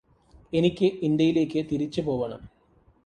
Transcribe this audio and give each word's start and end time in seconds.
എനിക്ക് 0.53 0.85
ഇന്ത്യയിലേക്ക് 1.01 1.61
തിരിച്ചുപോവണം 1.71 2.41